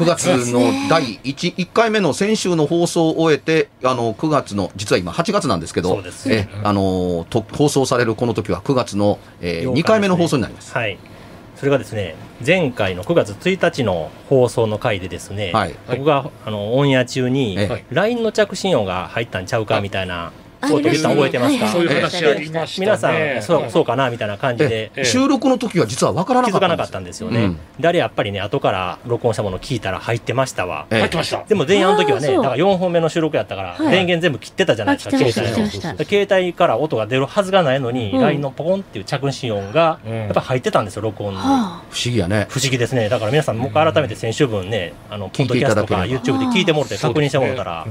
[0.00, 10.72] 9月の第 1, 1回目の先週の放送を終えてあの9月の実は今8月なんですけどえあのと放送されるこの時は9月の、え8日2回目の放送になります。
[10.72, 10.98] はい。
[11.56, 15.74] それがですね、前回の9月1日の放送の回でですね、はい。
[15.88, 17.84] 僕があのオンエア中にええ。
[17.90, 22.86] LINE の着信音が入ったんちゃうかみたいなあこと覚えてますか、はいそういうはい話ありましたね。
[22.86, 24.90] 皆さんそうそうかなみたいな感じで。
[24.94, 27.44] え収録の時は実は分からなかったんです気づかなかったんですよね。
[27.44, 27.58] うん。
[27.78, 30.86] であれやっぱりね、後から録音したものを聞いたら入ってましたわ。
[30.90, 30.98] ええ。
[31.00, 31.44] 入ってました。
[31.44, 33.90] でも前夜の時はね、だから4本目の収録やったから、はい。
[33.90, 38.20] 電源全部切ってたじゃないですか、携帯の携帯から音が出るはずがないのに、うん。
[38.20, 40.12] LINE のポコンっていう着信音が、うん。
[40.12, 41.38] やっぱ入ってたんですよ、録音に。
[41.38, 42.46] はあ、不思議やね。
[42.48, 43.08] 不思議ですね。
[43.08, 47.50] だから皆さん、もう一回改めて先週分ね、あの、ポッドキャストとか YouTube で聞いてもらって確認してもら。
[47.52, 47.86] ったら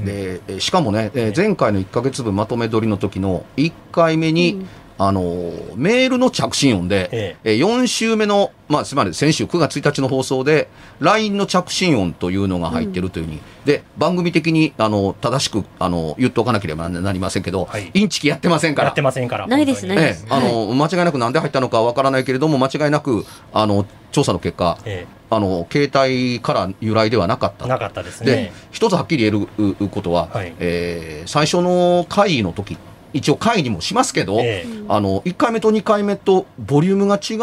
[0.58, 4.68] しかもね、えー前回の1か月分まとめ撮りの時の1回目に、うん。
[5.02, 7.52] あのーメールの着信音で、ええ。
[7.52, 17.90] ー4週目の、まあ、つまり先週9月1日の放送で LINE の着信音というのが入ってるというふうに、で番組的にあの正しくあの言っておかなければなりませんけど、はい。
[17.94, 18.88] インチキやってませんから。
[18.88, 19.46] やってませんから。
[19.46, 20.26] ないです本当にないええ。
[20.28, 27.64] あの間違いなくなんで入ったのかわからないけれども間違いなくあの調査の結果えあの携帯から由来ではなかった。
[27.64, 28.52] えなかったですでね。
[28.72, 30.52] 一つはっきり言えるうことは、はい。
[30.58, 32.76] えー最初の会議の時
[33.12, 34.84] 一応会議もしますけど、ええ。
[34.88, 37.34] あの1回目と2回目とボリュームが違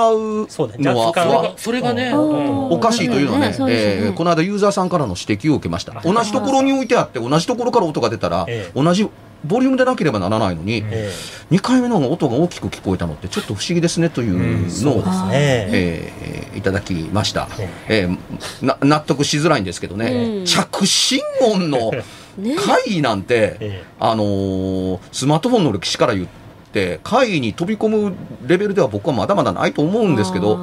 [0.45, 0.83] うそうだね。
[0.83, 2.69] のは若干わそれがね、うん。
[2.72, 3.55] おかしいというのはね、ね。
[3.59, 5.97] えーこの間ユーザーさんからの指摘を受けました。
[5.97, 8.72] あ同じところに置いてあって、同じところから音が出たら、ええ。
[8.81, 9.07] 同じ
[9.45, 11.11] ボリュームでなければならないのに、え
[11.51, 15.29] 2回目の音が大きく聞こえたのってちょっと不思議ですねといううんのを、うですね。
[15.33, 17.47] えーいただきました。
[17.57, 21.91] ええーな納得しづらいんですけどね、うん着信音の
[22.37, 22.55] ね。
[22.55, 26.27] 会議なんて、えあのースマートフォンの歴史から言っ
[26.73, 28.13] て、会議に飛び込む
[28.47, 30.57] レベルでは僕はまだまだないと思うんですけど、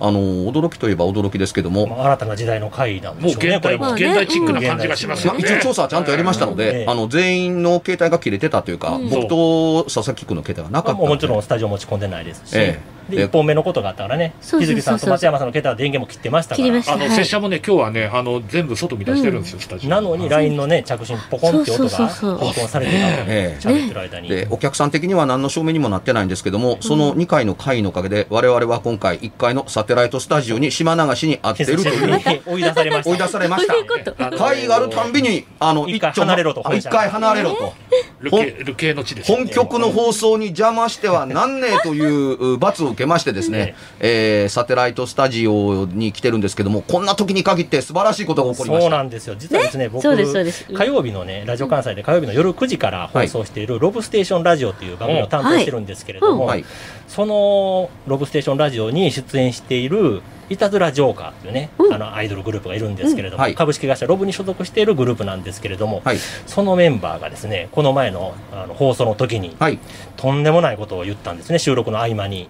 [0.00, 3.78] ああのー驚きといえば驚きですけども、えまあ新たな時代の回なんでもうしょうね、も。
[3.78, 4.06] まあね。
[4.06, 5.40] 現代チックな感じがしますよね。
[5.40, 6.86] 一応調査はちゃんとやりましたので、ええ。
[6.88, 9.10] あの全員の携帯が切れてたというか、うん。
[9.10, 11.02] 僕と佐々木君の携帯がなかったので。
[11.02, 16.64] もうもちろんスタジオ持ち込んでないですし、ええでで1本目のことがあったからね、日月さんと松山さんの携帯は電源も切ってましたから。
[16.64, 16.92] 切りまし、た。
[16.94, 17.10] あの、はい。
[17.10, 19.90] 拙者もね、今日はね、あの、全部外見出してるんですよ、スタジオ。
[19.90, 24.28] なのに LINE のね、着信ポコンって音が録音されてたのええ喋ってる間に。
[24.28, 33.10] でお客さん的には何の証明にもなってないんですけども、その2回の会のおかげで、我々は今回、1回のサテライトスタジオに島流しに会っているという、に 追い出されました。
[33.10, 34.32] 追い出されました。
[34.32, 37.72] 会があるたんびに、あの一回丁離れろとあ一回離れろと。
[38.20, 39.44] ルケ、ルケの地ですよね。
[39.44, 48.82] 本局の放送に邪魔してはなんねえというう罰を受けましてですね、えーサテライトスタジオに来てるんですけども、こんな時に限って素晴らしいことが起こりました。
[48.82, 49.36] そうなんですよ。
[49.38, 56.64] 実はですね、僕、そうですそうです火曜日のね、ラジオ関西で火曜日の夜9時から放送しているロブステーションラジオという番組を担当してるんですけれども、はい。
[57.08, 61.94] そのロブステーションラジオに出演しているいたずらジョーカーというね、うん。
[61.94, 63.42] あのアイドルグループがいるんですけれども、うん。
[63.44, 63.54] はい。
[63.54, 66.18] 株式会社ロブに所属しているグループなんですけれども、はい。
[66.46, 69.78] そのメンバーがですね、この前のあの放送の時に、はい。
[70.16, 72.48] とんでもないことを言ったんですね、収録の合間に。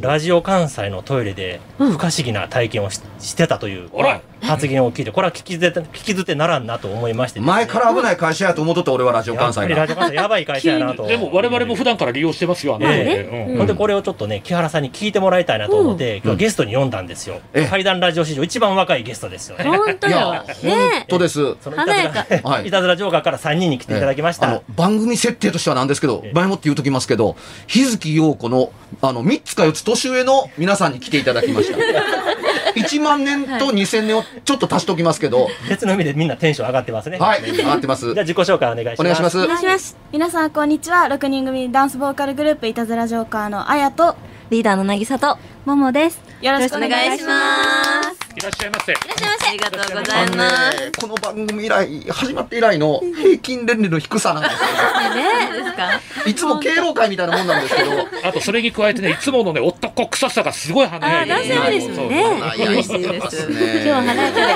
[0.00, 1.92] ラジオ関西のトイレでうん。
[1.92, 3.88] 不可思議な体験をししてたという
[4.42, 11.06] 発言を聞いて、これは聞き捨て聞き捨てならんなと思いましてね、前から危ない会社やと思っとった俺はラジオ関西ラジオ関西やばい会社やなと。
[11.06, 13.48] でも我々も普段から利用してますよ、あの、ええ。
[13.50, 13.58] うん。
[13.58, 17.37] ほんでこれをちょっとね、木原さんに聞いてもらいたいなと思って、今日はゲストに読んだんですよ。
[17.38, 17.66] よええ。
[17.66, 19.64] 怪談ラジオ史上一番若いゲストですよね。
[19.64, 20.16] 本当よ。
[20.16, 21.56] いや、ね本当です。
[21.60, 22.20] その華やか。
[22.20, 22.68] いたずらはい。
[22.68, 26.32] いたずらジョーカーから3人に来ていただきました、あの番組設定としてはなんですけどええ。
[26.34, 27.36] 前もって言うときますけど
[27.66, 31.78] 日月陽子のあの3つか4つ年上の皆さんに来ていただきました。
[32.78, 35.48] 1万年と2000年をちょっと足しておきますけど。
[35.68, 37.18] 別の意味でみんなテンション上がってますね。
[37.18, 37.42] はい。
[37.42, 38.14] 上がってます。
[38.14, 39.00] じゃあ自己紹介お願いします。
[39.00, 39.38] お願いします。
[39.38, 39.96] お願いします。
[40.12, 41.06] 皆さんこんにちは。
[41.06, 44.16] 6人組ダンスボーカルグループいたずらジョーカーのあやと
[44.50, 48.18] リーダーの渚とももですよろしくお願いします。
[48.36, 48.92] いらっしゃいませ。
[48.92, 48.96] あ
[49.52, 50.80] りがとうございます。
[50.80, 54.60] ねこの番組以来始まって以来の平均年齢の低さなんですよ。
[55.16, 56.00] ねですか？
[56.30, 57.90] いつも敬老会みたいなもんなんですけど。
[58.22, 62.22] あとそれに加えてねいつものね男臭さがすごい華やあ男性多いですもんね。
[62.56, 64.54] いやいいですね今日は華やかで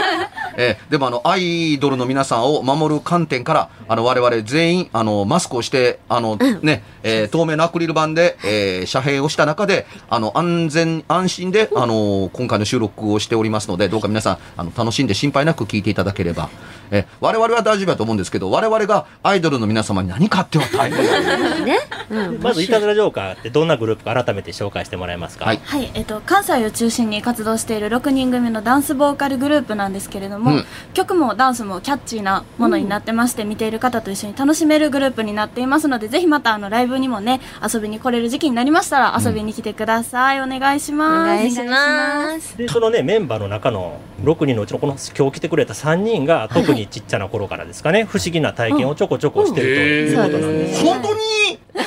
[0.56, 16.48] えーでもあのアイドルの皆さんを守る観点からあの我々全員あのマスクをしてあの、ねえー透明のアクリル板で、えー遮蔽をした中であの安全安心であの今回の収録をしておりますのでどうか皆さんあの楽しんで心配なく聞いていただければ、
[16.90, 21.02] えー我々は大丈夫だと思うんですけど我々がアイドルの皆様に何かあっては大変。
[21.64, 21.78] ね。
[22.10, 22.40] うん。
[22.42, 25.44] まずいたずらジョーカーってどんなグループか改めて紹介してもらえますか？
[25.46, 25.60] はい。
[25.64, 30.64] はい、えっと、関西を中心に活動している6人組のダンスボーカルグループなんですけれども、うん。
[30.94, 41.26] 曲もダンスもキャッチーなものになってまして、見ている方と一緒に楽しめるグループになっていますのでぜひまたあのライブにもね遊びに来れる時期になりましたら遊びに来てください、お願いしおます。
[41.26, 42.56] 願いします。
[42.58, 51.20] でそのねメンバーの中の6人のうちのこの今日来てくれた3人が特にちっちゃな頃からですかね、不思議な体験をちょこちょこしてるということなんです、本当に？
[51.74, 51.78] お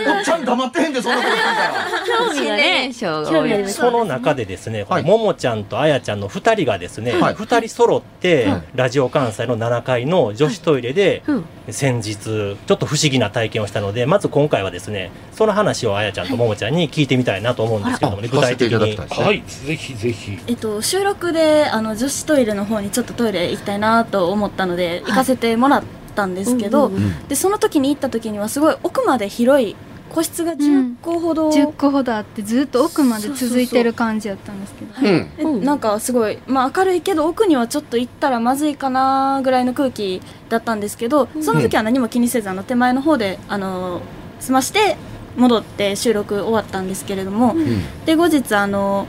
[0.00, 1.30] っちゃん黙ってへんでそんなこと
[2.34, 5.02] 興味がね象興味ありますその中でですね、はい。
[5.02, 7.34] ももちゃんとあやちゃんの2人がですね、はい。
[7.34, 11.44] 2人揃って、はいラジオ関西の7階の女子トイレで、うん。
[11.70, 19.26] 先日ちょっと不思議な体験をしたのでまず今回はですねその話をあやちゃんとももちゃんに聞いてみたいなと思うんですけどもねあ聞かせていただきたいですね。
[19.26, 20.38] はいぜひぜひ。
[20.46, 25.82] えっと、収録であの女子トイレの方にちょっとトイレ行きたいなと思ったので行かせてもらっ
[26.14, 27.28] たんですけど、うんうんうん。
[27.28, 29.76] でその時に行った時にはすごい奥まで広い
[30.10, 35.56] 個室が10個ほど、10個ほどあってずっと奥まで続いてる感じやったんですけど。
[35.60, 44.02] なんかすごい、まあ、明るいけど奥にはちょっと行ったらまずいかなぐらいの空気だったんですけどその時は何も気にせずあの手前の方であの
[44.40, 44.96] 済まして
[45.36, 48.04] 戻って収録終わったんですけれども、うん。
[48.04, 49.06] で後日あの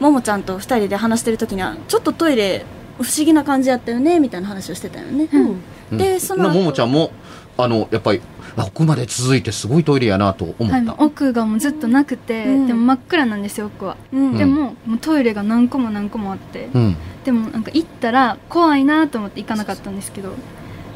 [0.00, 2.64] ももちゃんと2人で話してる時にはちょっとトイレ
[2.98, 5.60] 不思議な感じやったよねみたいな話をしてたよね、うん。
[5.92, 6.54] うんでその後。
[6.54, 7.10] ももちゃんも
[7.56, 8.20] あのやっぱり
[8.56, 12.66] あ奥まで続いてすごいトイレやなと思はいった、奥がもうずっとなくて、うん。
[12.66, 14.36] でも真っ暗なんですよ奥は、うん。
[14.36, 16.96] でももうトイレが何個も何個もあってうん。
[17.24, 20.34] でもなんか行ったら怖いなと思って行かなかったんですけど。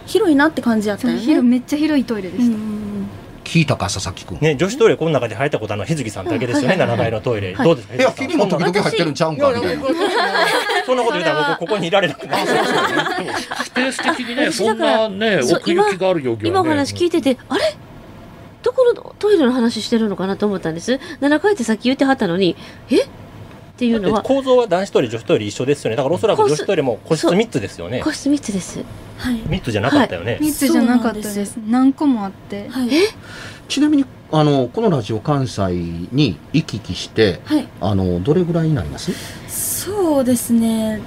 [0.08, 2.56] 広いなって感じやったそよねめっちゃ広いトイレでした、
[3.48, 7.66] 聞いたか佐々木君、ね、女子トイレこの中で入ったことあるのは日月さんだけですよね、7階のトイレ、はい。
[7.66, 7.94] どうですか？
[7.94, 9.84] いや君も時々入ってるんちゃうんかみたいな。
[10.84, 17.74] そんなこと言うたら僕ここにいられなくなるスペース的にねそんなね奥行きがあるよう今お話聞いててあれ
[18.62, 22.56] どこのトイレの話してるのかなと思ったんです7回ってさっき言ってはったのに
[22.90, 22.96] え
[23.78, 25.96] っていうのは構造は男子トイレ女子トイレ一緒ですよね。
[25.96, 27.38] だからおそらく女子トイレも個室そう。
[27.38, 28.00] 3つですよね。
[28.02, 28.80] 個室3つです。
[29.18, 29.36] はい。
[29.36, 31.56] 3つじゃなかったよね、3つじゃなかったです。
[31.68, 32.90] 何個もあって、はい。
[33.68, 35.62] ちなみにあのこのラジオ関西
[36.10, 37.68] に行き来してはい。
[37.80, 39.12] あのどれぐらいになります？
[39.46, 41.00] そうですね。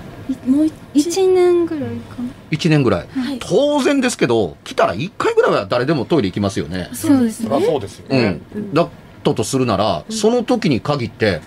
[0.47, 2.29] もう一1年ぐらいかな。
[2.51, 3.07] 1年ぐらい。
[3.09, 3.39] はい。
[3.39, 6.89] 当然ですけど来たら1回ぐらいは誰でもトイレ行きますよね。
[6.93, 7.49] そうですね。
[7.49, 8.73] そりゃそうですようね、ん。
[8.73, 8.89] だっ
[9.23, 11.41] たとするならその時に限って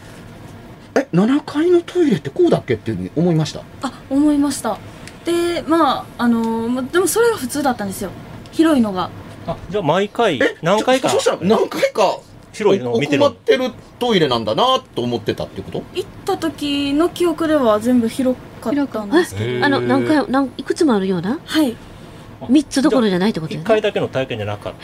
[0.97, 3.63] え7階のトイレってこうだっけっていうふうに思いました。
[3.83, 4.79] あ思いました。
[5.25, 8.11] でまああのまでもそれが普通だったんですよ。
[8.53, 9.11] 広いのが。
[9.47, 11.09] あじゃあ毎回何回か。
[11.09, 12.19] そしたら何回か
[12.53, 15.83] 広いのを見てるってるトイレなんだなと思ってたっていうこと？
[15.95, 19.65] 行った時の記憶では全部広かったんですけど。
[19.65, 21.39] あの何回何いくつもあるような？
[21.45, 21.77] はい。
[22.41, 23.67] 3つどころじゃないってこと1よね。
[23.67, 24.79] 回だけの体験じゃなかった。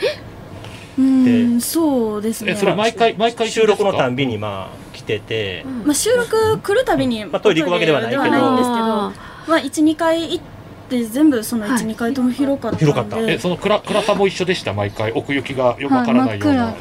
[0.97, 2.51] うーんそうですね。
[2.53, 8.23] えそれ毎回毎回収録のたんびびにまあ来てて、まあ、収録来るたびに、まあトイレ行くわけではないけど。
[8.23, 9.11] んですけどあ
[9.47, 10.43] まあ、12回行っ
[10.89, 11.83] て全部そのはい。
[11.83, 13.17] 12回とも広かった広かった。
[13.19, 14.73] えその暗暗さも一緒でした？
[14.73, 15.11] 毎回。
[15.13, 16.73] 奥行きがよくわはいからないような、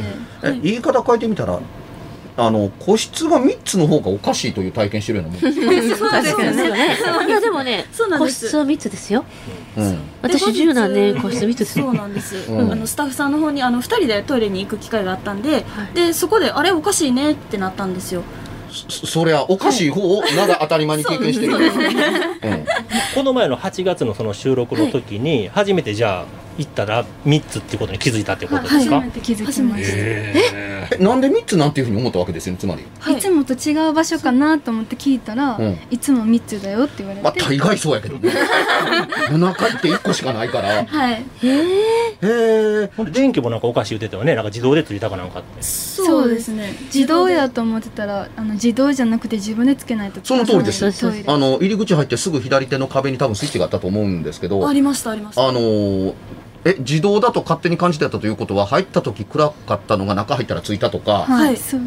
[0.42, 1.58] 暗でえ言い方変えてみたら？
[2.40, 6.96] あの個室が3つの方がおかしいという体験してるようなもん、 ー確かにね。
[7.28, 7.84] いやでもね
[8.18, 9.24] 個室は3つですよ。
[9.76, 11.80] うん、私で十何年個室3つです。
[11.80, 12.72] そうなんです、うん。
[12.72, 18.22] あのスタッフさんの方にあの2人でトイレに行く機会があったんで、でそこであれおかしいねってなったんですよ。
[18.88, 21.60] そそりゃおかしい方をなぜ当たり前に経験してる、うん。
[23.14, 32.84] この前の8月のその収録の時に初めてじゃあ行ったら3つっていうことに気づいたってことですか、初めて気づきました、ええなんで3つなんていうふうに思ったわけですよねつまり。
[32.98, 35.78] はいいつもと違う場所かなと思って聞いたら、うん。
[35.90, 38.32] いつも3つだよって言われて、まあ大概そうやけどね。
[39.30, 40.84] 7回って1個しかないから。
[40.84, 41.24] はい。
[41.42, 45.62] へえほんで電気もなんかおかしい言ってたよねなんか自動でついたかなんかって。
[45.62, 46.74] そうですね。
[46.92, 50.84] 自動やと思ってたらあの自動じゃなくて自分でつけないとその通りです。
[51.26, 54.66] あの入り口入ってすぐ左手の壁に多分スイッチがあったと思うんですけど。
[54.68, 55.46] ありましたありました。
[55.46, 56.14] あのー
[56.64, 61.80] え自動だと勝手に感じてたということは入った時暗かったのが中入ったらついたとか、はい、はいそう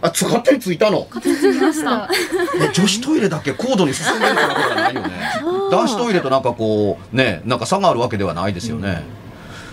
[0.00, 1.08] あつ勝手についたの？
[1.10, 2.08] 勝手につきました。
[2.62, 5.10] え女子トイレだけ高度に進んでるってことはないよね。
[5.72, 9.02] 男子トイレとなんかこうねなんか差があるわけではないですよね、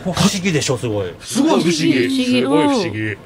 [0.03, 1.13] 不思議でしょすごい。
[1.19, 2.25] すごい不思議。
[2.25, 3.17] すごい不思議、うん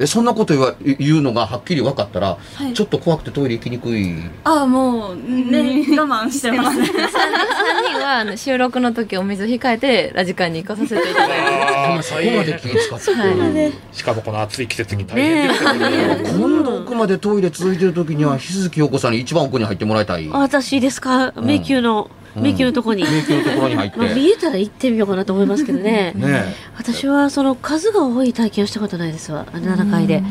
[0.00, 2.72] えそんなこと言わ言うのがはっきり分かったら、はい。
[2.72, 4.14] ちょっと怖くてトイレ行きにくい。
[4.44, 6.78] あもうね我慢してます。
[6.80, 12.02] 3人はあの収録の時お水控えてラジカンに行かさせていただいて。
[12.02, 13.96] そこまで気使って、はい。
[13.96, 15.48] しかもこの暑い季節に大変。
[15.48, 20.28] ですよねね今度奥までトイレ続いてる時には日月陽子さんに一番奥に入ってもらいたい。
[20.32, 21.32] あ私ですか？
[21.36, 26.12] 迷宮の、うん迷宮のとこに、迷宮のところに入って、まあ、見えたら行ってみようかなと思いますけどね。
[26.14, 26.54] ね。
[26.76, 29.46] 私はその数が多い体験をしたことないですわ。
[29.52, 30.22] 7回で。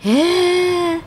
[0.00, 1.00] へえ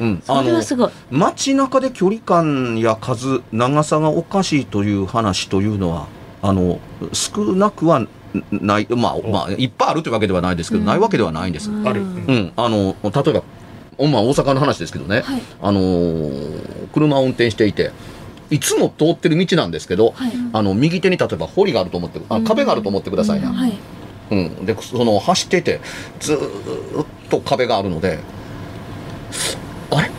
[0.00, 0.90] うん、それはすごい。
[1.10, 6.06] 街中で距離感や数長さがおかしいという話というのは
[6.40, 6.78] あの
[7.12, 8.06] 少なくは
[8.52, 8.86] ない。
[8.90, 13.42] まあまあいっぱいあるというわけではないですけど、ないわけではないんです、ある、うん、あの例え
[13.98, 15.42] ば、まあ、大阪の話ですけどね、はい。
[15.60, 17.90] あのー車を運転していて
[18.50, 20.32] いつも通ってる道なんですけど、はい。
[20.52, 23.78] あの右手に例えば堀があると思ってあ壁があると思ってくださいな、はい。
[24.30, 25.80] うん、でその走っていて
[26.20, 28.18] ずーっと壁があるので
[29.90, 30.10] あれ？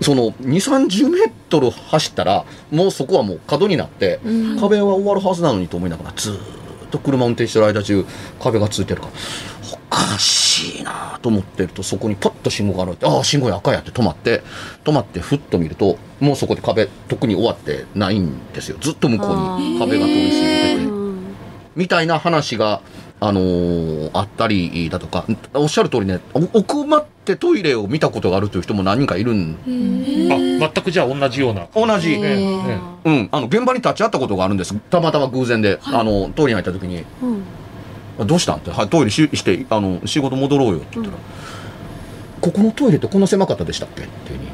[0.00, 4.60] その2 3 0メートル走ったらもうそこはもう角になって、うん。
[4.60, 6.38] 壁は終わるはずなのにと思いながらずーっ
[6.90, 8.04] と車運転してる間中
[8.40, 9.12] 壁がついてるから
[9.72, 10.43] おかしい
[10.82, 14.42] なと思ってるとそこにパッと信号があるってああ信号や赤やって止まって
[14.84, 18.78] 止まってふっと見るともうそこで壁特に終わってないんですよ。
[18.80, 20.84] ずっと向こうに壁が通り過ぎてて。
[20.84, 21.04] うん
[21.76, 22.80] みたいな話が、
[23.20, 29.56] あのーあったりだとか、おっしゃる通りね、お奥まってトイレを見たことがあるという人も何人かいるん、
[30.30, 31.66] あ全くじゃあ同じような。
[31.74, 34.74] 同じ、うん、あの、現場に立ち会ったことがあるんです。
[34.90, 37.42] たまたま偶然で、あの、トイレに入った時に、うん
[38.18, 38.58] どうしたん？
[38.58, 41.18] って、はい、トイレしして、あの、仕事戻ろうよって言ったら、
[42.40, 44.02] ここのトイレってこんな狭かったでしたっけ？
[44.02, 44.44] っていうに。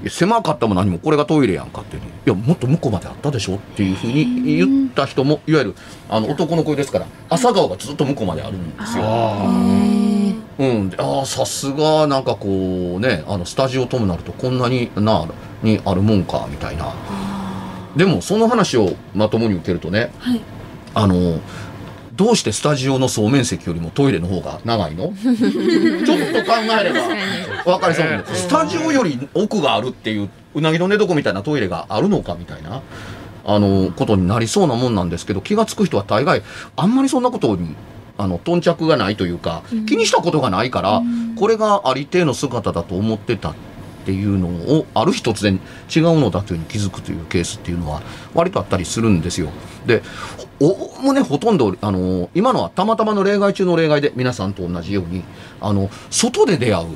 [0.00, 2.08] いや狭かったも何もこれがトイレやんかっていうに。
[2.08, 5.74] いやもっと向こうまであったでしょっていうふうに言った人もいわゆる
[6.08, 9.02] あの男の声ですから朝顔がずっと向こうまであるんですよ。
[9.04, 9.44] あ
[10.60, 15.26] うん、でああさすがなんかこうねあのスタジオともなるとこんなにな
[15.64, 16.94] にあるもんかみたいな。
[17.96, 20.40] でもその話をまともに受けるとねはい。
[20.94, 21.40] あの
[22.18, 25.14] どうしてスタジオの総面積よりもトイレの方が長いの？
[25.22, 27.08] ちょっと考えれば。
[27.64, 28.06] 分かりそう。
[28.06, 32.82] なんでスタジオより奥があるっていううなぎの寝床みたいなトイレがあるのかみたいな
[33.44, 36.42] あのことになりそうなもんなんですけど気が付く人は大概
[36.74, 37.76] あんまりそんなことに
[38.16, 41.02] あの頓着がないというか、気にしたことがないから、
[41.36, 43.54] これがありていの姿だと思ってたっ
[44.08, 45.60] ていうのをある日突然
[45.94, 48.00] 違うのだというふうに気づくというケースっていうのは
[48.32, 49.50] 割とあったりするんですよ。
[49.84, 50.02] で
[50.60, 55.24] おおむねほとんどあの今のはたまたまの例外中の例外で皆さんと同じように
[55.60, 56.86] あの外で出会う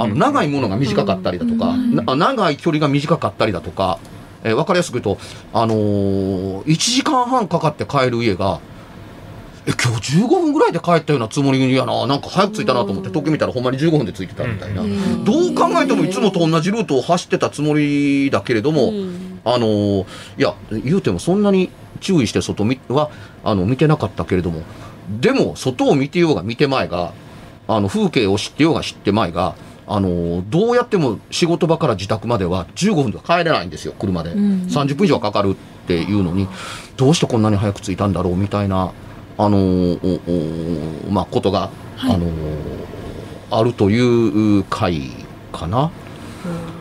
[0.00, 4.00] あの長いものが短かったりだとか、な長い距離が短かったりだとか、
[4.42, 8.58] えー分かりやすく言うと、あのー1時間半かかって帰る家が
[9.66, 12.06] え今日15分ぐらいで帰ったようなつもりやな。
[12.06, 14.82] なんか早く着いたなと思って時計見たらほんまに15分で着いてたみたいな、
[15.24, 18.92] どう考えてもいつもと同じルートを走ってたつもりだけれども、
[19.44, 20.06] あのー
[20.38, 21.70] いや言うてもそんなに
[22.00, 23.10] 注意して外見は
[23.42, 24.62] あの見てなかったけれども
[25.20, 27.12] でも外を見てようが見てまいが
[27.68, 29.54] あの風景を知ってようが知ってまいが
[29.86, 36.48] あのーどうやっても仕事場から自宅までは15分では帰れないんですよ車で、30分以上かかるっていうのに
[36.96, 38.92] どうしてこんなに早く着いたんだろうみたいな
[39.38, 42.30] あのーおおまあことが、あのー
[43.50, 45.10] あるという回
[45.52, 45.90] かな。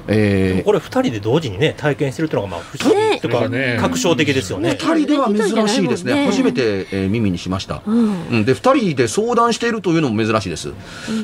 [0.08, 4.78] えーこれ二人で同時にね体験してるっていうのがまあ不思議というかね確証的ですよね。
[4.80, 6.14] 二人では珍しいですね。
[6.14, 7.82] ね初めて、えー耳にしました。
[7.86, 10.74] うんうん、で、二人で相談しているというのも珍しいです。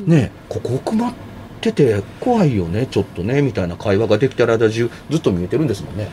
[0.06, 1.14] ねえここ奥まっ
[1.60, 6.08] てて怖いよね、ちょっとね、みたいな会話ができたら間中ずっと見えてるんですもんね。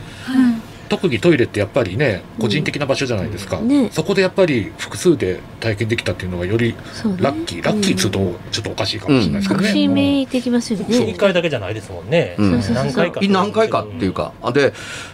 [0.90, 3.88] 特にトイレってやっぱりね個人的な場所じゃないですか、ね。
[3.92, 6.74] そこでやっぱり複数で体験できたっていうのがより
[7.18, 8.18] ラッキー、ラッキーっつうと
[8.50, 11.10] ちょっとおかしいかもしれないですけど確ね、信めいてきますよね。
[11.10, 12.34] 一回だけじゃないですもんね。
[12.38, 12.60] うん。
[12.74, 13.20] 何回か。
[13.22, 14.72] 何回かっていうか、で、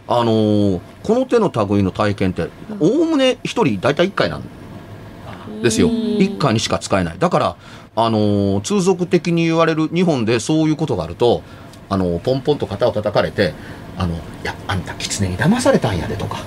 [0.09, 2.49] あのーこの手の類の体験って、
[2.80, 5.88] おおむね一人大体1回なんですよ。
[5.88, 5.95] うん。
[5.95, 7.18] 1回にしか使えない。
[7.18, 7.56] だから、
[7.95, 11.42] あのー通俗的に言われる日本でそういうことがあると、
[11.90, 13.52] あのーポンポンと肩を叩かれて、
[13.99, 16.45] あの、いや、あんた狐に騙されたんやでとか、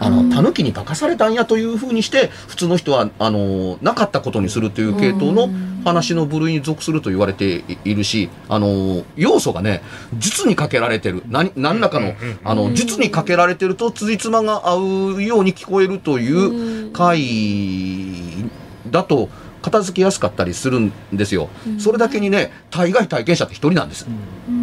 [0.00, 5.48] あの、狸に化かされたんやというふうにして、普通の人は、あのーなかったことにするという系統の
[5.84, 9.82] 話の部類に属すると言われているし、あのー要素がね、
[10.18, 11.22] 術にかけられてる。
[11.28, 18.50] 何、何らかの、あの、術にかけられてると、辻褄が合うように聞こえるという回
[18.90, 19.28] だと、
[19.62, 21.48] 片付けやすかったりするんですよ。
[21.78, 24.06] それだけにね、大概体験者って一人なんです。
[24.48, 24.61] うん。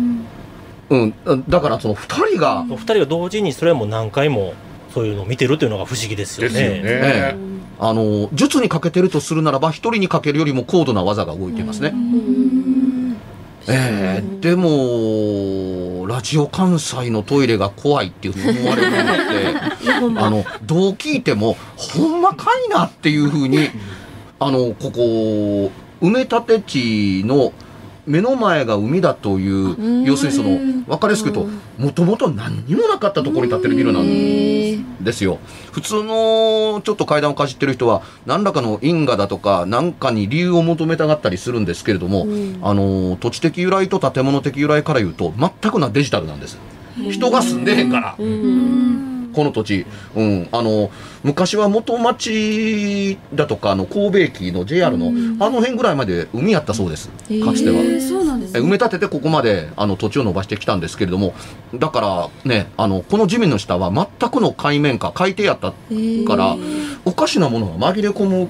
[1.47, 4.53] だから、その二人が、お二人が同時にそれも何回も
[4.93, 7.35] そういうのを見てるというのが不思議ですよですよね。
[7.79, 11.93] あの、術にかけてるとするならば、一人にかけるよりも高度な技が動いていますね。
[13.67, 23.69] えーでも、ラジオ関西のトイレが怖いっていうふうに思われるのって、あの、どう聞いても、ほんまかいなっていうふうに、
[24.39, 27.51] あの、ここ、埋め立て地の
[28.09, 34.07] 目の前が海だという、要するにその、わかりやすく言うと、もともと何にもなかったところに建ってるビルなん
[35.03, 35.37] ですよ。
[35.71, 42.25] 普通のちょっと階段をかじってる人は、何らかの因果だとか、何かに理由を求めたがったりするんですけれども、
[42.63, 46.57] あの、土地的由来と建物的由来から言うと、全くなデジタルなんです。
[47.11, 48.15] 人が住んでへんから。
[49.33, 50.91] この土地、うん、あの
[51.23, 55.07] 昔は元町だとかあの神戸駅の JR の、
[55.45, 57.09] あの辺ぐらいまで海やったそうです。
[57.09, 57.81] かつては。
[57.81, 61.33] えそうなんですえ埋め立ててここまであの土地を伸ばしてきたんですけれども
[61.73, 66.55] だからねあのこの地面の下は全くの海面下海底やったから
[67.05, 68.49] おかしなものが紛れ込む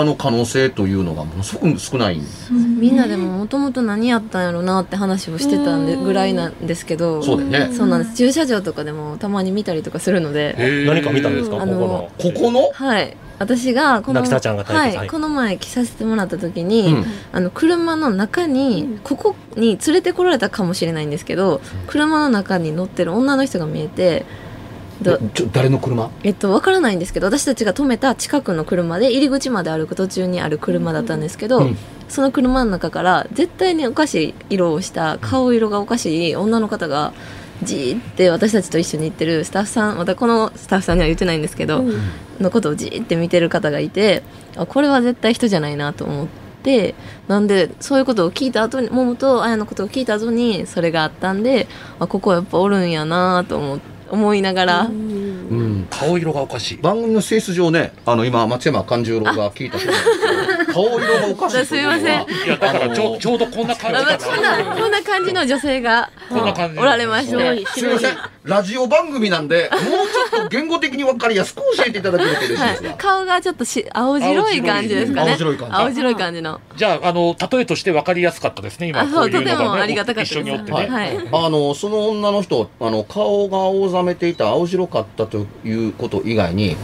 [0.00, 2.20] あの可能性というのがものすごく少ない。
[2.50, 7.22] みんなでももともと何やったんやろなって話をしてたんでぐらいなんですけど。
[7.22, 7.74] そうだよね。
[7.76, 8.16] そうなんです。
[8.16, 10.84] 駐車場とかでもたまに見たりとかするので。
[10.86, 12.10] 何か見たんですか、うんここの。
[12.18, 12.70] ここの？
[12.72, 13.16] はい。
[13.38, 15.08] 私がこの渚ちゃんが体験はい、はい。
[15.08, 17.04] この前来させてもらった時に、うん。
[17.30, 24.24] あの車の中にここに連れてこられたかもしれないんですけど車の中に乗ってる女の人が見えて
[25.02, 26.10] 誰の車？
[26.24, 31.76] えっと、わからないんですけど私たちが止めた近くの車で入り口まで歩く途中にある車だったんですけど、うん。
[32.08, 37.12] その車の中から絶対におかしい色をした顔色がおかしい女の方が
[37.62, 41.84] じーって私たちと一緒に行ってるスタッフさんまたこのスタッフさんには言ってないんですけど、
[42.40, 44.22] のことをじーって見てる方がいて
[44.56, 46.28] あこれは絶対人じゃないなと思っ
[46.62, 46.94] て
[47.26, 51.68] なんでそういうことを聞いた後に桃と綾のことを聞いた後にそれがあったんで
[51.98, 54.80] あここはやっぱおるんやなと思思いながら。
[54.82, 55.86] うん。
[55.90, 56.78] 顔色がおかしい。
[56.78, 61.66] 番組の性質上ねあの今松山勘十郎が聞いたそうなんですけど顔色がおかしい。
[61.66, 62.22] すいません。
[62.22, 67.66] いやだからちょうちょうどこんな感じこんなこんな感じの女性がこんな感じおられまして。
[67.66, 68.16] すみません。
[68.44, 75.32] ラジオ番組なんでもうちょっと言語的に分かりやすく教えていただけると嬉しいはいですが、、顔がちょっとし青白い感じですかね。
[75.32, 75.74] 青白い感じ。
[75.74, 76.60] 青白い感じの。
[76.76, 79.62] じゃああの例えとして分かりやすかったですね今あこそううとていうのが。
[79.62, 80.88] ねもありがたかった一緒におってね、
[81.32, 86.76] あのその女の人あの顔が青ざめていた青白かったということ以外に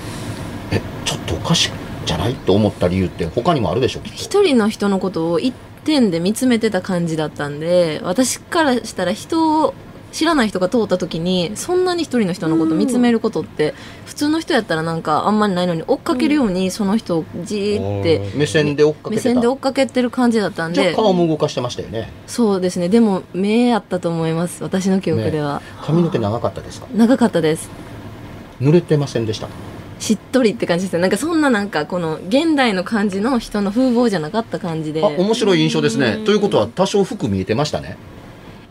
[0.73, 9.75] えちょっとおかしいじゃないと思った理由って他にもあるでしょ一人の人のことを一点で見つめてた感じだったんで私からしたら人を
[10.13, 13.75] 知らない人が通った時にそんなに一人の人のことを見つめることって
[14.07, 19.29] 普通の人やったらなんかあんまりないのに追っかけるようにその人をじーって目線で追っかけ目てた。
[19.31, 20.95] 線で追っかけてる感じだったんで。
[20.95, 22.13] 顔も動かしてましたよね。
[22.29, 22.89] そうですね。
[22.89, 24.63] でも目やったと思います。
[24.63, 26.87] 私の記憶では、髪の毛長かったですか？
[26.95, 27.69] 長かったです。
[28.61, 29.53] 濡れてませんでしたか？
[30.05, 31.01] しっとりって感じですね。
[31.01, 35.03] なんかそんななんかこの現代の感じの人の風貌じゃなかった感じで。
[35.03, 36.19] あ面白い印象ですね。
[36.27, 37.97] ということは多少服見えてましたね。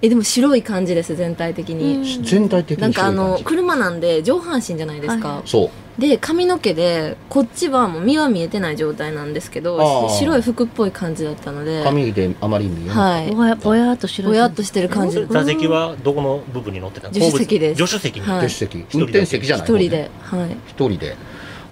[0.03, 11.83] えでも白い感じです全体的に、全体的になんかあの車なんで上半身じゃないですか、そうで髪の毛でこっちはもう身は見えてない状態なんですけど白い服っぽい感じだったので。
[11.83, 13.35] 髪であまり見えない、はい。
[13.35, 14.31] ぼやぼやっと白い。
[14.31, 15.23] ぼやっとしてる感じ。
[15.29, 17.13] 座席はどこの部分に乗ってたの？
[17.13, 17.85] 助手席です。
[17.85, 18.25] 助手席に。
[18.25, 18.49] はい。
[18.49, 18.85] 助手席。
[18.89, 20.09] 人で運転席じゃない一人で。
[20.21, 20.57] はい。
[20.67, 21.15] 一人で。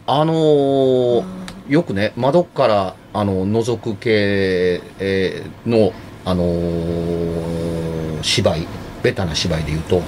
[0.06, 1.24] あのー
[1.70, 5.94] よくね窓からあの覗く系、えーの
[6.26, 8.68] あのー芝居
[9.02, 10.04] ベタな芝居で言うといわ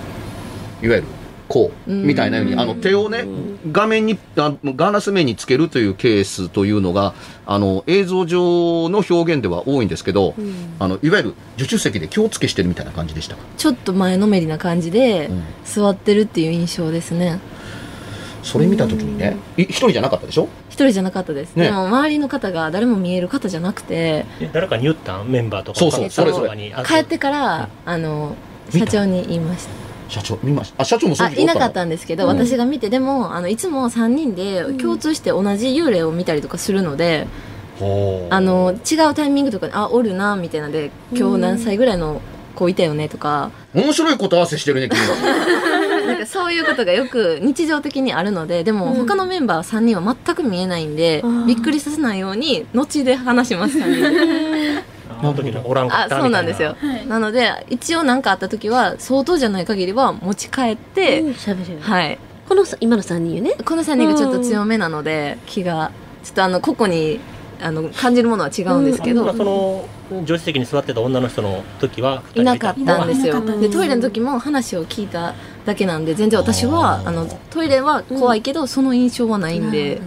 [0.81, 1.03] ゆる
[1.53, 3.25] こうみたいなように、あの手をね
[3.71, 7.13] 画面にあガラス面につけるというケースというのが
[7.45, 10.33] あの映像上の表現では多いんですけど、
[10.79, 13.43] あのいわゆる受注席で気をつけしてるみたいな感じでしたか？
[13.55, 15.43] ちょっと前のめりな感じでうん。
[15.63, 17.39] 座ってるっていう印象ですね。
[18.41, 20.49] それ見た時にねい一人じゃなかったでしょ？
[20.69, 21.65] 一人じゃなかったです、ね。
[21.65, 24.25] でも周りの方が誰も見える方じゃなくて。
[24.41, 28.35] え誰かに言ったんメンバーとかそうそうそれそれ人とかにあ帰ってからあの
[28.73, 28.87] 見た。
[28.87, 30.81] 社長に言いました社長見ました。
[30.81, 32.37] あ社長もあいなかったんですけど、うん。
[32.37, 37.27] 私が見てでもあのいつも3人で共通して同じ幽霊を見たりとかするので、
[37.79, 38.33] ほう。
[38.33, 42.21] あの違うタイミングとかであおるなみたいなので今日何歳ぐらいの
[42.55, 46.03] 子いたよねとか、面白いこと合わせしてるね君は。
[46.05, 54.79] なんかそういうことがよく日常的にあるのででも他のメンバー3人は全く見えないんで、うんびっくりさせないように後で話します3人で。
[54.79, 54.83] あ
[55.23, 61.81] の時のおらんかあったみたいなそうなんですよ、はいなので一応何かあった時は相当じゃない限りは持ち帰って、喋る。
[61.81, 62.17] はい。
[62.47, 63.55] このさ今の三人よね？
[63.65, 65.91] この3人がちょっと強めなので気が
[66.23, 67.19] ちょっとあの個々に
[67.61, 69.87] あの感じるものは違うんですけど、まあその
[70.25, 73.41] 助手席に座ってた女の人の時はいなかったんですよ。
[73.59, 80.01] でトイレの時も話を聞いただけなんで全然私はあのトイレは怖いけど、その印象はないんで、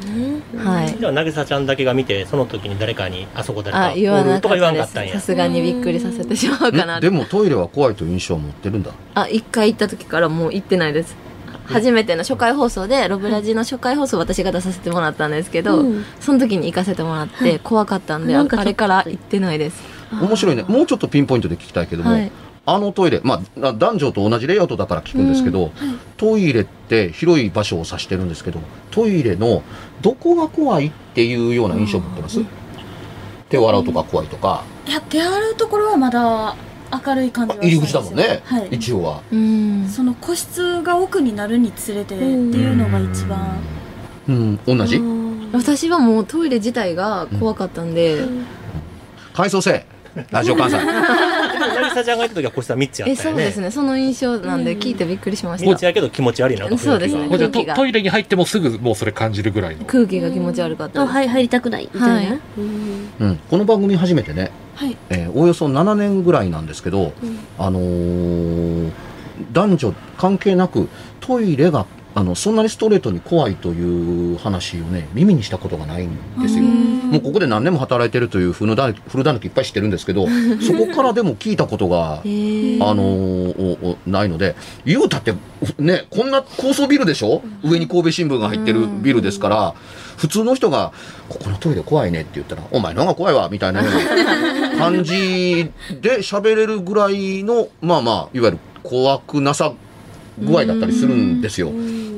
[0.56, 0.96] はい。
[0.98, 5.12] じゃあ渚ちゃんだけが見てその時に誰かにあそこ誰かあ言わおるとか言なかったでわんかったんや。
[5.12, 8.92] すさすがにびっくりさせてしまうかなでもトイレは怖いという印象を持ってるんだ。
[9.14, 11.16] あ一回行った時からもう行ってないです。
[11.64, 16.04] 初めての初回放送でロブラジの初回放送私が出させてもらったんですけど、うん。
[16.20, 18.48] その時に行かせてもらって怖かったんで、なん。
[18.48, 19.82] かちょっとあれから行ってないです。
[20.12, 20.62] 面白いね。
[20.68, 22.30] もうちょっとピンポイントで聞きたいけども、はい
[22.68, 25.70] あのトイレ、まあ、男女と同じレイアウトだから聞くんですけど、
[26.16, 29.62] トイレって広い場所を指してるんですけどトイレの
[30.02, 32.40] どこが怖いっていうような印象を持ってます、
[33.48, 36.56] 手を洗うとか怖いとか、いや手洗うところはまだ
[37.04, 38.68] 明るい感じは入り口だもんね、はい。
[38.72, 39.88] 一応は、うん。
[39.88, 43.58] その個室が奥になるにつれてっていうのが一番。
[44.28, 45.00] うん、同じ？
[45.52, 48.24] 私はもうトイレ自体が怖かったんで、
[49.32, 49.86] 改装せ
[50.30, 50.78] ラジオ関西。
[50.78, 53.42] 渚ちゃんがいた時は個室は3つやえったよね。
[53.42, 53.70] そうですね。
[53.70, 57.38] その印象なんで聞いてびっくりしました、気持ちやけど気持ち悪いなとそうですね。
[57.38, 60.20] じゃあトイレに入ってもすぐもうそれ感じるぐらいの空気。
[60.20, 62.30] が気持ち悪かったはい入りたくないみたいな。
[62.30, 62.40] はい。
[62.58, 63.10] うん。
[63.20, 64.96] うん、この番組初めてね、はい。
[65.10, 67.12] えーおよそ7年ぐらいなんですけど、
[67.58, 68.90] あのー
[69.52, 70.88] 男女関係なく
[71.20, 76.64] トイレがあのそんなにストレートに怖いという話をね耳にしたことがないんですよ。
[77.06, 80.26] もうここで何年も働いてるという古だ古だぬきいっぱい知ってるんですけど
[80.60, 82.20] そこからでも聞いたことが
[82.82, 85.34] あのーないので言うたって
[85.78, 87.42] ねこんな高層ビルでしょ？
[87.64, 89.74] 上に神戸新聞が入ってるビルですから
[90.16, 90.92] 普通の人が
[91.28, 99.72] 「ここのトイレ怖いね」って言ったら「お前の方が怖いわ」みたいなような感じで喋れるぐらいのまあまあいわゆる怖くなさ
[100.38, 101.70] 具合だったりするんですよ。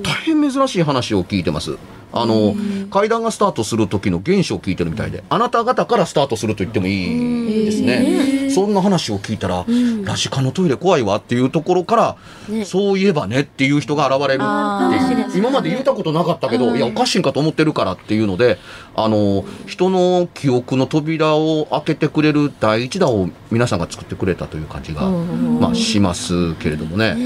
[0.03, 1.77] 大変珍しい話を聞いてます。
[2.13, 2.55] あの
[2.91, 8.39] 階段がスタートする時の原初を聞いてるみたいであなた方からスタートすると言ってもいいですね。
[8.51, 9.65] そんな話を聞いたら、
[10.05, 12.17] ラジカのトイレ怖いわっていうところから、
[12.49, 12.65] ね。
[12.65, 15.27] そういえばねっていう人が現れるあっていう。
[15.27, 15.39] ー。
[15.39, 18.59] 今まで言ったことなかったけど、いやおかしいんかと思ってるからっていうので
[18.97, 25.61] あの人の記憶の扉を開けてくれる第一弾を皆さんが作ってくれたという感じが、うん。
[25.61, 27.17] まあ、しますけれどもね、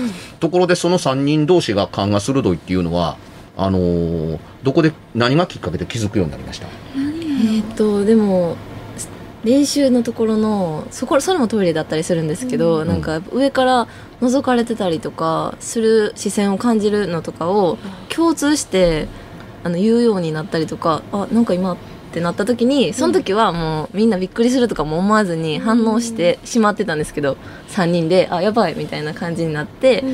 [0.41, 3.17] ところでその3人同士が勘が鋭いっていうのは
[3.57, 6.67] あのーどこで何がきっかけで気づくようになりました？
[6.97, 8.57] えーっとでも
[9.45, 13.89] 練習のところのそこそれもトイレだったりするんですけど、なんか上から
[14.21, 17.77] 覗かれてたりとかする視線を感じるのとかを
[18.09, 19.09] 共通して
[19.65, 21.77] あの言うようになったりとかあなんか今っ
[22.13, 27.37] てなった時にその時はもうみんなびっくりするとかも思わずに反応してしまってたんですけど
[27.71, 30.05] 3人であやばいみたいな感じになって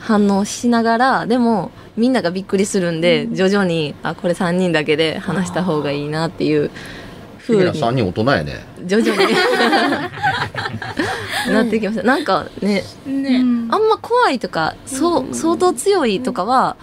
[0.00, 6.70] 反応しながらでもみんながびっくりするんで徐々にあこれ3人だけで話した方がいいなっていう
[7.46, 7.86] 君ら風に。
[7.86, 8.64] 3人大人やね。
[8.84, 9.34] 徐々に。
[11.52, 12.02] なってきました。
[12.02, 13.38] なんかねね。
[13.38, 16.76] あんま怖いとかそう相当強いとかは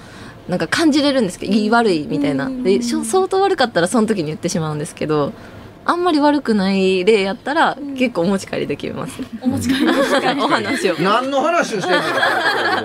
[0.48, 2.50] なんか感じれるんですけどいい悪いみたいな。
[2.50, 5.34] でしょ相当悪かったらその時に言ってしまうんですけど
[5.84, 9.20] あんまり悪くない例やったら結構お持ち帰りできます。
[9.42, 10.96] お持ち帰りお話を。
[11.00, 12.00] 何の話をしてる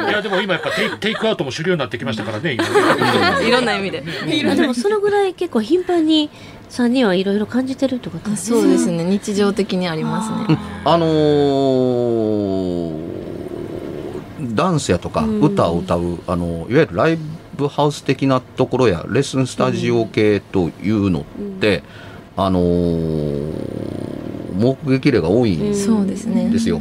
[0.09, 2.64] いやでも今やっぱテイテイクアウトも主流になってきましたからね今
[3.46, 4.02] いろんな意味で。
[4.50, 6.30] あでもそのぐらい結構頻繁に
[6.70, 8.61] 3人はいろいろ感じてるってことですね。
[8.61, 9.04] そうですね。
[9.04, 10.59] 日常的にありますね。
[10.85, 13.06] あのー
[14.54, 17.18] ダンスやとか歌を歌う、あのいわゆるライ
[17.56, 21.24] ブハウス的なところやレッスンスタジオ系というのっ
[21.61, 21.82] て、
[22.37, 23.77] あのー
[24.57, 25.75] 目撃例が多いん。
[25.75, 26.49] そうですね。
[26.49, 26.81] ですよ。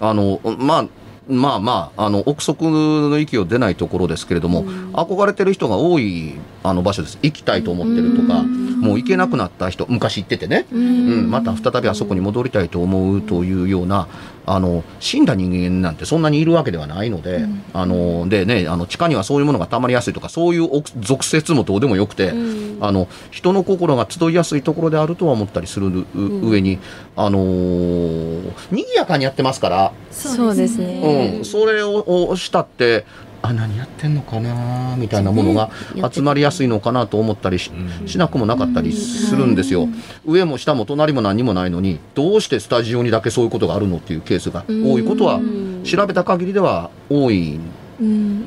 [0.00, 0.88] あのまあ
[1.28, 7.18] まあまあ、あの、憶測の域を出ないところですけれども、憧れてる人が多い、あの場所です。
[7.22, 14.08] 行きたいと思ってるとか、もう行けなくなった人、昔行っててね、うん、また再びあそこに戻りたいと思うというような、
[14.46, 22.32] あの、死んだ人間なんてそんなにいるわけではないので、あの、でね、あの、地下にはそういうものが溜まりやすいとか、そういうお俗説もどうでもよくて、
[22.80, 26.78] あの、人の心が集いやすいところであるとは思ったりするう上に、
[27.16, 31.36] あのー、賑やかにやってますから、そうですね。
[31.38, 33.04] うん、それををしたって
[33.42, 35.70] あ何やってんのかなみたいなものが
[36.10, 37.72] 集まりやすいのかなと思ったりし,、
[38.06, 39.88] しなくもなかったりするんですよ、
[40.24, 45.40] 上も下も隣も何もないのにどうしてスタジオにだけそういうことがあるのっていうケースが多いことは
[45.84, 47.60] 調べた限りでは多いん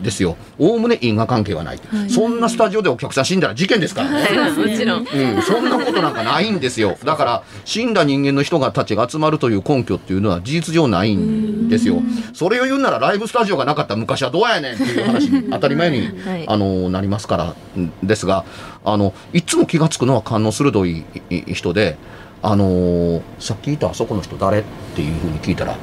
[0.03, 0.37] ですよ。
[0.57, 4.11] おおむね因果関係はない、そんなスタジオでお客さん死んだら事件ですから。
[4.11, 4.99] ね、もちろん。
[4.99, 6.97] うん、そんなことなんかないんですよ。
[7.03, 12.01] だから、死んだ人間の人がたちが集まるという根拠っていうのは事実上ないんですよ。
[12.33, 18.45] それを言うならライブスタジオがなかった昔はどうやねんっていう話に当たり前に、はいあの、なりますから、んですが、
[18.83, 21.97] あの、いつも気がつくのは勘の鋭いい人で、
[22.41, 24.59] あのさっき言ったあそこの人誰？
[24.59, 24.63] っ
[24.95, 25.75] ていうふうに聞いたら、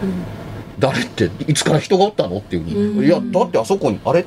[0.79, 2.39] 誰っていつから人がおったの？
[2.39, 4.25] っていうふうに、いや、だってあそこに、あれ？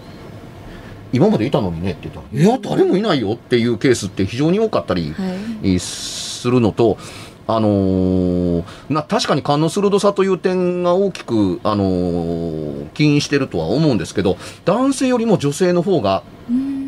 [1.13, 5.79] 今までいたのにねって言ったら、いや、誰もいないよっていうケースって非常に多かったり、はい。
[5.79, 6.97] するのと、
[7.47, 16.23] あのーな確かに勘の鋭さという点が大きく、あのー起因してるとは思うんですけど男性よりも女性の方が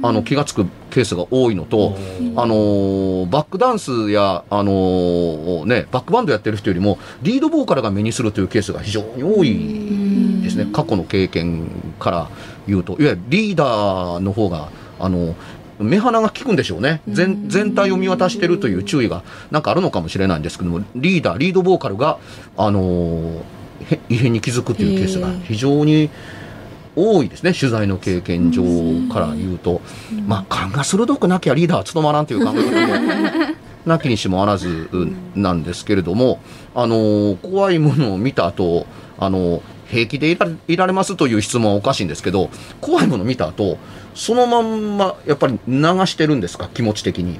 [0.03, 1.95] あの気がつくケースが多いのと、
[2.35, 10.67] あのーバックダンスや、あのーね、バックバンドやってる人よりもリードボーカルが目にするというケースが非常に多いですね。
[10.71, 11.67] 過去の経験
[11.99, 12.29] から
[12.67, 12.93] 言うと。
[12.93, 15.35] いわゆるリーダーの方があの
[15.79, 17.01] 目鼻が利くんでしょうね。
[17.07, 22.17] 全全体を見渡してるという注意がなんかあるのかもしれないんですけどもリーダーリードボーカルが、
[22.55, 23.43] あの
[24.09, 26.09] 異変に気づくというケースが非常に
[26.97, 27.53] 多いですね。
[27.53, 28.63] 取材の経験上
[29.13, 29.81] から言うと、
[30.25, 33.55] まあ勘が鋭くなきゃリーダーは務まらんという考え方も
[33.85, 34.89] なきにしもあらず
[35.35, 36.39] なんですけれども、
[36.75, 38.85] あのー怖いものを見た後
[39.19, 42.49] あのー平気でいられますという質問はおかしいんですけど
[42.81, 43.77] 怖いものを見た後
[44.15, 46.69] そのまんまやっぱり流してるんですか？
[46.73, 47.39] 気持ち的に。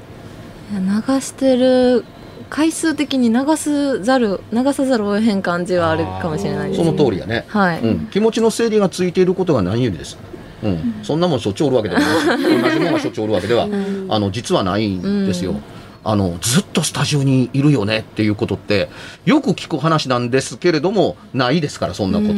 [0.72, 2.04] 流してる
[2.50, 10.18] 回数的に流すざる流さざるを得へん感じはあるかもしれないですその通りやね、はい、うん、気持ちの整理がついていることが何よりです。
[10.60, 13.68] うん、そんなもんしょっちゅうおるわけではないし同じものがしょっちゅうおるわけでは、
[14.08, 15.54] あの実はないんですよ。
[16.04, 18.88] あのずっとスタジオにいるよねっていうことって
[19.26, 22.36] よく聞く話なんですけれどもないですからそんなことっ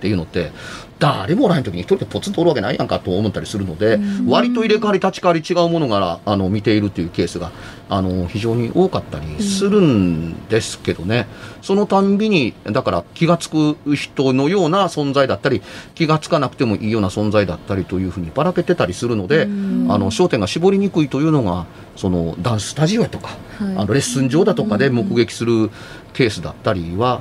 [0.00, 0.52] ていうのって
[0.98, 7.52] 誰もおらへん時に一人でポツンとおるわけないやんかと思ったりするので割と入れ替わり立ち替わり違うものがあの見ているというケースが
[7.88, 11.26] あの非常に多かったりするんですけどね。
[11.62, 15.62] そのたんびにだから気が付く人のような存在だったり
[15.94, 23.28] 気が付かなくてもいいような存在だったりというふうにばらけてたりするのであの焦点が絞りにくいというのがそのダンススタジオやとか、
[23.58, 23.76] はい。
[23.76, 25.70] あのレッスン場だとかで目撃する
[26.12, 27.20] ケースだったりは、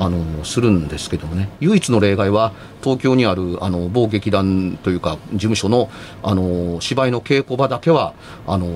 [0.00, 1.48] あのするんですけどもね。
[1.60, 5.90] 唯一の例外は東京にあるあの某劇団というか事務所の
[6.22, 8.14] あの芝居の稽古場だけは
[8.46, 8.66] あの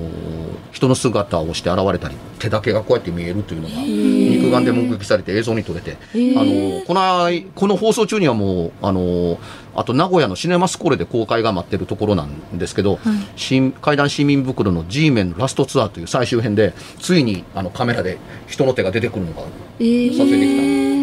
[0.71, 9.39] 人の姿をして現れたり手だけがこうやって見えるというのが肉眼で目撃されて映像に撮れて、あのこの間この放送中にはもうあの
[9.75, 12.99] あと名古屋のシネマスコーレで公開が待ってるところなんですけど、
[13.35, 18.17] 新階段市民袋の G メンラストツアーという最終編でついにあのカメラで
[18.47, 19.43] 人の手が出てくるのが
[19.79, 20.11] えー。
[20.11, 20.98] 撮影できたんです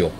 [0.00, 0.10] よ。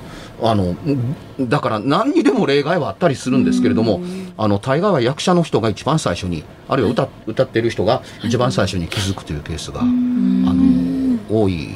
[0.42, 4.00] あのんだから何にでも例外はあったりするんですけれども、
[4.36, 11.68] あの大概は役者の人が一番最初にあるいは歌歌っている人が一番最初に気づくというケースが、あの多い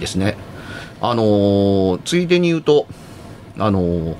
[0.00, 0.36] ですね。
[1.00, 2.86] あのついでに言うと
[3.58, 4.16] あの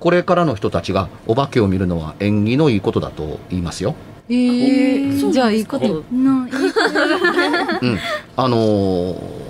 [0.00, 3.94] これからの人たちがお化けを見るのは縁起のいいことだと言いますよ。
[4.28, 6.52] えーじゃあいいことのいい
[7.82, 7.98] うん、
[8.36, 9.43] あのー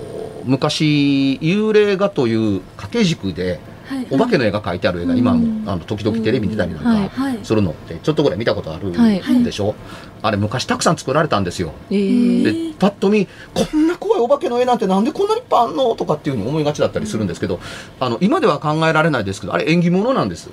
[0.45, 4.07] 昔幽霊画という掛け軸ではい。
[4.11, 7.11] お化けの絵が描いてある絵が今もあの時々テレビ見てたりなんはい。
[7.11, 7.39] かはい。
[7.43, 9.45] するのってちょっとぐらい見たことあるはい。
[9.45, 9.75] でしょ、
[10.23, 11.73] あれ昔たくさん作られたんですよ。
[11.91, 12.71] えー。
[12.71, 17.61] でパッと見こんな怖いお化けの絵なんてなんでこんなにいっぱいあんのとかっていうふうに思いがちだったりするんですけど
[18.01, 20.49] あの今では考えられないですけどあれ縁起物なんです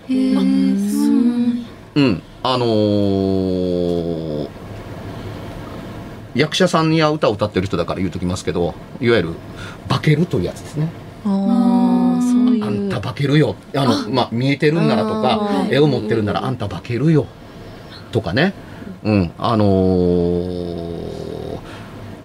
[1.94, 4.31] うん、あのー
[6.36, 9.34] 役者さんや歌を歌ってる人だから言うときますけどいわゆる
[9.90, 10.90] 化けるというやつですね。
[11.26, 12.66] ああそういう。
[12.66, 13.56] あんた化けるよ。
[13.76, 17.26] あのまあ見えてるんならとか絵を持ってるんならあんた化けるよ。
[18.12, 18.54] とかね。
[19.04, 19.32] うん。
[19.38, 21.32] あのー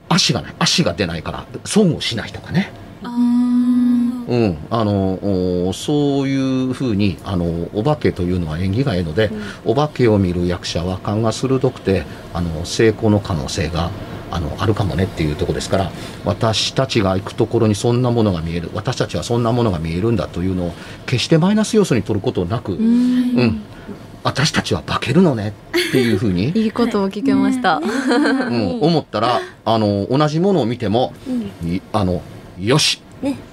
[0.08, 0.54] 足がない。
[0.58, 2.70] 足が出ないから損をしないとかね。
[3.02, 3.35] あー
[4.28, 9.30] うん、あのおそういうふうにあのお化けというのは縁起がええので、
[9.64, 13.90] お化けを見る役者は勘が鋭くてあの成功の可能性が
[14.30, 15.92] あのあるかもねっていうところですから
[16.24, 20.72] 私たちが行くところにそんなものが見える私たちはそんなものが見えるんだというのを
[21.06, 23.62] 決してマイナス要素に取ることなく、うん。
[24.24, 27.76] 私たちは化けるのねっていうふうに、いいことを聞けました。
[27.76, 31.14] うん、思ったらあの同じものを見ても、
[31.64, 32.22] いあの
[32.58, 33.00] よし、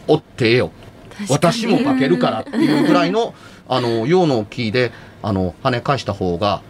[0.07, 0.71] 追ってええよ。
[1.29, 3.33] 私も化けるからっていうぐらいの
[3.69, 6.61] あの用のキーであの跳ね返した方が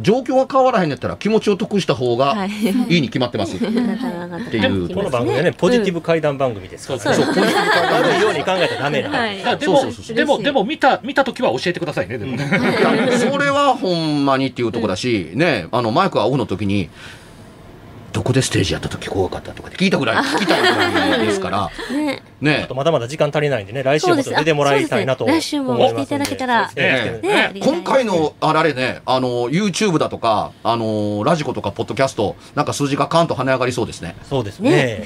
[0.00, 2.50] 状況が変わらへんねったら気持ちを得した方がはい。
[2.88, 4.94] いいに決まってます、 っていう。
[4.94, 9.10] この番組はね、ポジティブ怪談番組ですから、そうそうポジティブ会話悪いように考えたらダメな。
[9.10, 9.58] はい。
[9.58, 10.16] でもそうそうそう。
[10.16, 13.10] でもでも見た見た時は教えてくださいねでもね、い。
[13.10, 16.88] やそれはほんまにっていうとこだし、ね、あの、マイクがオフの時に、
[18.12, 22.22] どこでステージやった時怖かったとかって聞いたぐらい、聞きたいぐらいですから、 ね。
[22.40, 22.62] ね。
[22.64, 27.20] あと、まだまだ時間足りないんでね、来週もちょっと出てもらいたいなと来週も来ていただけたらね。
[27.22, 27.52] ね。
[27.60, 34.16] 今回のあられね、あの、YouTube だとか、あの、ラジコとか、ポッドキャスト、なんか数字がカーンと跳ね上がりそうですね。
[34.28, 35.02] そうですね。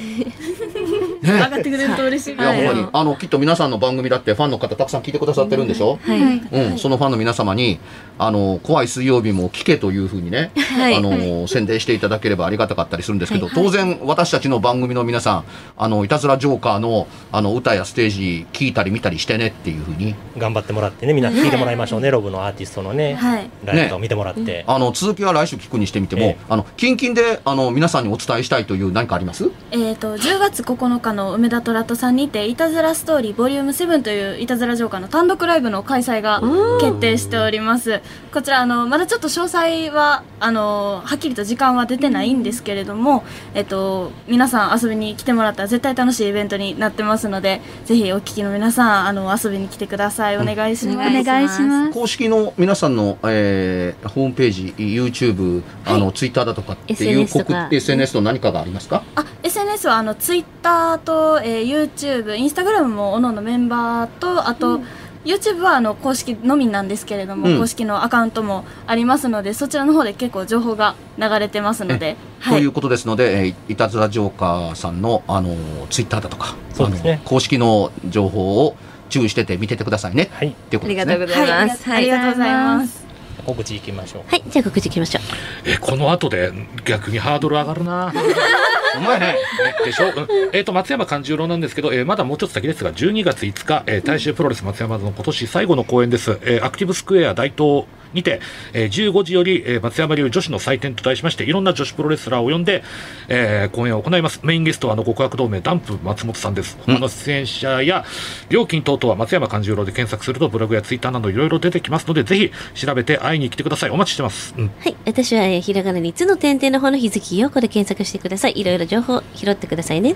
[1.32, 2.34] 上がってくれると嬉しい。
[2.34, 5.98] いや、ほんまに、あの、きっと皆さんの番組だってファンの方たくさん聞いてくださってるんでしょ？
[6.02, 6.70] はい。
[6.70, 7.78] うん、そのファンの皆様に、
[8.18, 10.96] あの、怖い水曜日も聞けというふうにね、はい。
[10.96, 15.44] あの、宣伝していただければありがたかったりするんですけど、当然、私たちの番組の皆さん、
[15.76, 23.50] あの、いたずらジョーカーの、あの、歌やステージ聞いたり見たりしてねっていうふうに、頑張ってもらってね、みんな聞いてもらいましょうね、ロブのアーティストのね、はい。
[23.64, 24.64] ライブとか見てもらって。
[24.66, 26.36] あの、続きは来週聞くにしてみても、ええ。
[26.48, 29.50] あの、近々で、あの、皆さんにお伝えしたいという何かあります？
[29.70, 36.40] えー、と10月9日の梅田トラットさんにて「いたずらストーリーボリューム7といういたずらジョーカーの単独ライブの開催が
[36.80, 38.00] 決定しております。
[38.32, 43.24] こちらあのまだちょっと詳細はあのはっきりと時間は出てないんですけれども、
[43.54, 50.36] えっと皆さん遊びに来てもらったら絶対楽しいイベントになってますのでぜひお聞きの皆さんあの遊びに来てください。
[50.38, 51.92] お願いしおます、願いします。
[51.92, 57.26] 公式の皆さんの、えーホームページ、YouTube、あの、ツイッターだとかっていう
[57.70, 59.02] SNS と何かがありますか？
[59.16, 64.80] あ SNS はあのツイッターと、えー、YouTube、インスタグラムもおのおのメンバーとあと、
[65.24, 75.56] YouTube はあの公式のみなんですけれども、うん公式のアカウントもありますのでそちらの方で結構情報が流れてますので、はいということですので、えーいたずらジョーカーさんの、あの
[75.88, 78.76] ツイッターだとか、そうですねあの公式の情報を
[79.08, 80.30] 注意してて見ててくださいね。
[80.32, 80.48] はい。
[80.48, 81.14] っていうことですね。
[81.14, 81.90] ありがとうございます。
[81.90, 83.03] ありがとうございます。
[83.44, 84.22] 告知いきましょう。
[84.28, 84.42] はい。
[84.48, 85.22] じゃあ告知いきましょう。
[85.66, 86.52] えこの後で
[86.84, 88.12] 逆にハードル上がるな
[88.96, 89.36] お前ね、
[89.84, 98.40] でしょ、うんえっ、と松山勘十郎なんですけど、えーまだもうちょっと先ですが12月5日、えー大衆プロレス松山の今年最後の公演です、えーアクティブスクエア大東にて、
[98.72, 102.82] えー15時より、えー松山流女子の祭典と題しましていろんな女子プロレスラーを呼んで、
[103.28, 108.04] えー公演を行いますメインゲストはあの極悪同盟ダンプ松本さんです他の出演者や
[108.48, 112.36] 料金等々は松山勘十郎で検索するとブログやツイッターなどいろいろ出てきますのでぜ
[112.74, 114.96] ひ調べて会いに来てくださいお待ちしてます、うんはい。
[115.06, 118.52] 私は、えーひらがなにつの点々の方の日月陽子で検索してください。
[118.56, 120.14] いろいろ情報拾ってくださいね。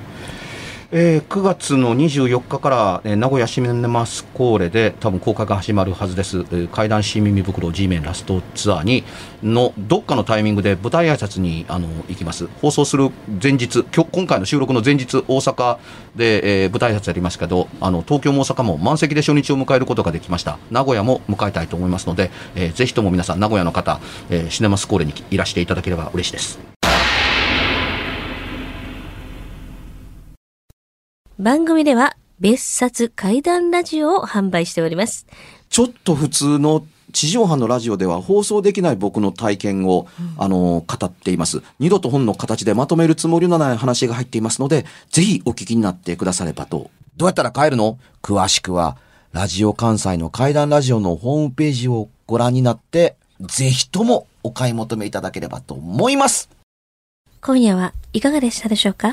[0.90, 9.04] えー9月の24日から、えー名古屋シネマスコーレで多分公開が始まるはずです、えー怪談新耳袋 G メンラストツアーに
[9.42, 12.46] のどっかのタイミングで舞台挨拶にあの行きます。
[12.62, 13.10] 放送する
[13.42, 15.76] 前日今日今回の収録の前日大阪
[16.16, 20.58] で、えー舞台挨拶やりますけどあの東京も大阪も満席で初日を迎えることができました。
[20.70, 26.77] 名古屋も迎えたいと思いますので、えーぜひとも皆さん名古屋の方、えーシネマスコーレにいらしていただければ嬉しいです。
[31.40, 35.24] 番組では、別冊怪談ラジオを販売しております。
[35.68, 41.62] ちょっと普通の地上波のラジオでは放送できない僕の体験を、あの、語っています。
[41.78, 46.90] 二度と本の形でまとめるつもりのない話が入っていますので、ぜひお聞きになってくださればと。
[47.16, 48.00] どうやったら帰るの？
[48.20, 48.96] 詳しくは、
[49.32, 56.50] ラジオ関西の怪談ラジオのホームページをご覧になって、ぜひともお買い求めいただければと思います。
[57.40, 59.12] 今夜はいかがでしたでしょうか？